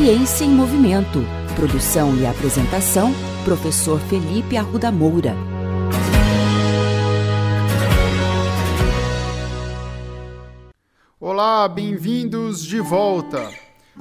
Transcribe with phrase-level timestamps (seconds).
[0.00, 1.18] Ciência em Movimento.
[1.54, 3.12] Produção e apresentação,
[3.44, 5.36] professor Felipe Arruda Moura.
[11.20, 13.50] Olá, bem-vindos de volta.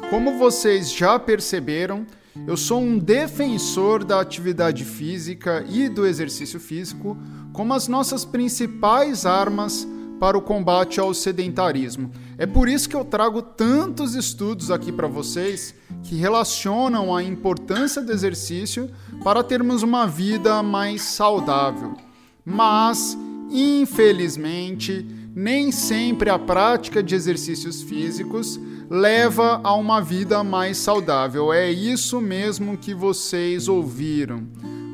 [0.09, 2.07] Como vocês já perceberam,
[2.47, 7.17] eu sou um defensor da atividade física e do exercício físico
[7.51, 9.85] como as nossas principais armas
[10.17, 12.09] para o combate ao sedentarismo.
[12.39, 18.01] É por isso que eu trago tantos estudos aqui para vocês que relacionam a importância
[18.01, 18.89] do exercício
[19.21, 21.97] para termos uma vida mais saudável.
[22.45, 23.17] Mas,
[23.51, 28.57] infelizmente, nem sempre a prática de exercícios físicos
[28.89, 31.51] leva a uma vida mais saudável.
[31.51, 34.47] É isso mesmo que vocês ouviram.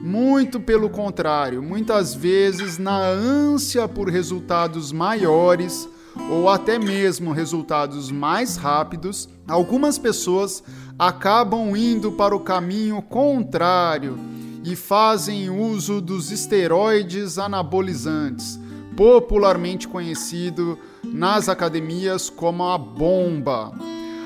[0.04, 5.88] Muito pelo contrário, muitas vezes, na ânsia por resultados maiores
[6.30, 10.64] ou até mesmo resultados mais rápidos, algumas pessoas
[10.98, 14.18] acabam indo para o caminho contrário
[14.64, 18.60] e fazem uso dos esteroides anabolizantes,
[18.96, 23.74] popularmente conhecido nas academias como a bomba.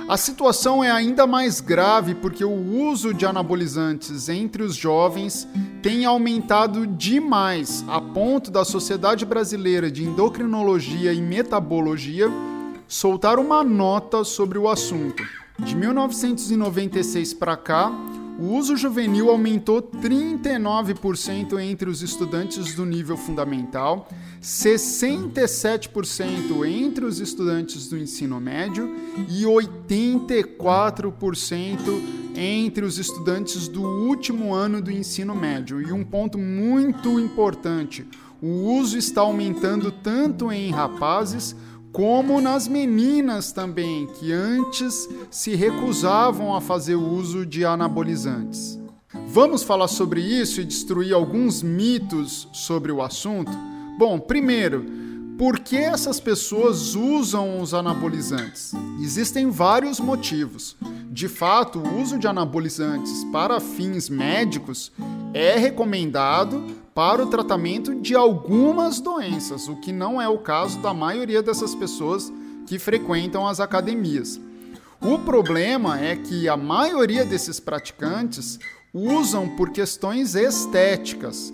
[0.07, 5.47] A situação é ainda mais grave porque o uso de anabolizantes entre os jovens
[5.81, 12.29] tem aumentado demais, a ponto da Sociedade Brasileira de Endocrinologia e Metabologia
[12.87, 15.23] soltar uma nota sobre o assunto.
[15.59, 17.91] De 1996 para cá,
[18.39, 24.07] o uso juvenil aumentou 39% entre os estudantes do nível fundamental,
[24.41, 28.95] 67% entre os estudantes do ensino médio
[29.27, 32.01] e 84%
[32.33, 35.81] entre os estudantes do último ano do ensino médio.
[35.81, 38.07] E um ponto muito importante:
[38.41, 41.53] o uso está aumentando tanto em rapazes
[41.91, 48.79] como nas meninas também, que antes se recusavam a fazer uso de anabolizantes.
[49.27, 53.51] Vamos falar sobre isso e destruir alguns mitos sobre o assunto?
[53.97, 54.85] Bom, primeiro,
[55.37, 58.73] por que essas pessoas usam os anabolizantes?
[59.01, 60.75] Existem vários motivos.
[61.09, 64.91] De fato, o uso de anabolizantes para fins médicos
[65.33, 66.63] é recomendado
[66.99, 71.73] para o tratamento de algumas doenças, o que não é o caso da maioria dessas
[71.73, 72.29] pessoas
[72.67, 74.37] que frequentam as academias.
[75.01, 78.59] O problema é que a maioria desses praticantes
[78.93, 81.53] usam por questões estéticas.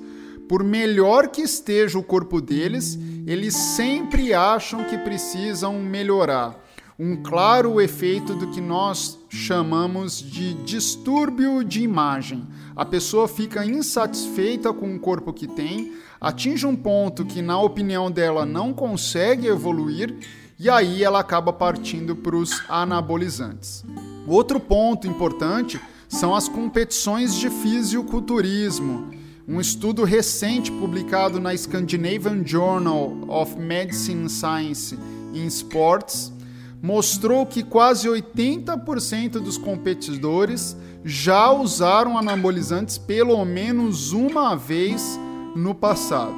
[0.49, 6.64] Por melhor que esteja o corpo deles, eles sempre acham que precisam melhorar
[6.97, 12.47] um claro efeito do que nós chamamos de distúrbio de imagem.
[12.73, 18.09] A pessoa fica insatisfeita com o corpo que tem, atinge um ponto que, na opinião
[18.09, 20.15] dela, não consegue evoluir
[20.57, 23.83] e aí ela acaba partindo para os anabolizantes.
[24.25, 29.09] Outro ponto importante são as competições de fisiculturismo.
[29.45, 34.97] Um estudo recente publicado na Scandinavian Journal of Medicine Science
[35.33, 36.34] in Sports
[36.81, 45.19] mostrou que quase 80% dos competidores já usaram anabolizantes pelo menos uma vez
[45.55, 46.35] no passado.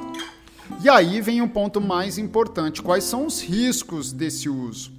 [0.82, 4.92] E aí vem o um ponto mais importante: quais são os riscos desse uso?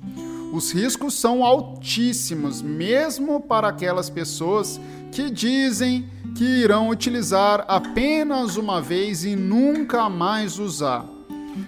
[0.51, 8.81] Os riscos são altíssimos, mesmo para aquelas pessoas que dizem que irão utilizar apenas uma
[8.81, 11.05] vez e nunca mais usar.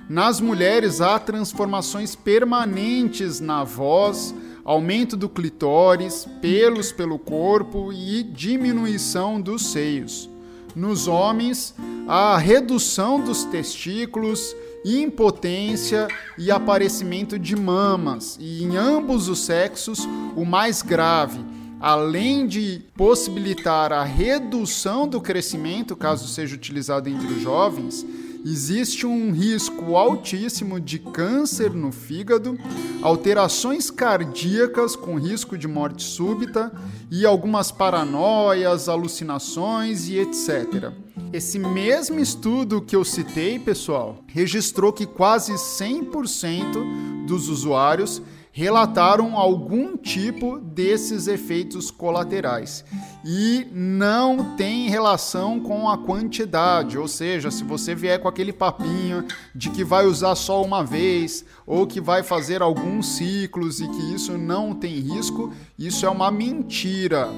[0.09, 9.39] Nas mulheres há transformações permanentes na voz, aumento do clitóris, pelos pelo corpo e diminuição
[9.39, 10.29] dos seios.
[10.75, 11.75] Nos homens,
[12.07, 20.45] há redução dos testículos, impotência e aparecimento de mamas, e em ambos os sexos, o
[20.45, 21.39] mais grave,
[21.79, 28.05] além de possibilitar a redução do crescimento, caso seja utilizado entre os jovens,
[28.45, 32.57] existe um risco altíssimo de câncer no fígado,
[33.01, 36.71] alterações cardíacas com risco de morte súbita
[37.09, 40.91] e algumas paranoias, alucinações e etc.
[41.31, 49.95] Esse mesmo estudo que eu citei, pessoal, registrou que quase 100% dos usuários relataram algum
[49.95, 52.83] tipo desses efeitos colaterais
[53.23, 59.25] e não tem relação com a quantidade, ou seja, se você vier com aquele papinho
[59.55, 64.13] de que vai usar só uma vez ou que vai fazer alguns ciclos e que
[64.13, 67.29] isso não tem risco, isso é uma mentira.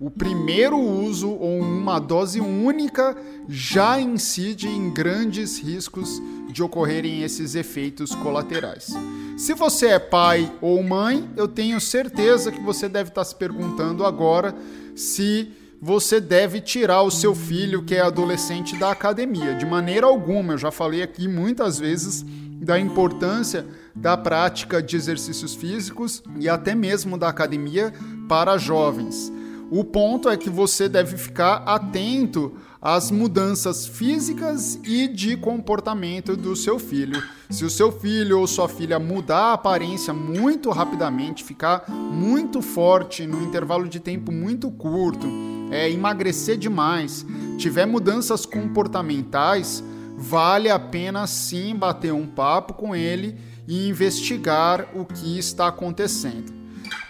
[0.00, 3.16] o primeiro uso ou uma dose única
[3.48, 6.20] já incide em grandes riscos
[6.58, 8.92] de ocorrerem esses efeitos colaterais.
[9.36, 14.04] Se você é pai ou mãe, eu tenho certeza que você deve estar se perguntando
[14.04, 14.52] agora
[14.96, 19.54] se você deve tirar o seu filho que é adolescente da academia.
[19.54, 22.24] De maneira alguma, eu já falei aqui muitas vezes
[22.60, 23.64] da importância
[23.94, 27.94] da prática de exercícios físicos e até mesmo da academia
[28.28, 29.32] para jovens.
[29.70, 36.54] O ponto é que você deve ficar atento às mudanças físicas e de comportamento do
[36.54, 37.22] seu filho.
[37.50, 43.26] Se o seu filho ou sua filha mudar a aparência muito rapidamente, ficar muito forte
[43.26, 45.26] no intervalo de tempo muito curto,
[45.70, 47.26] é, emagrecer demais,
[47.58, 49.82] tiver mudanças comportamentais,
[50.16, 56.57] vale a pena sim bater um papo com ele e investigar o que está acontecendo.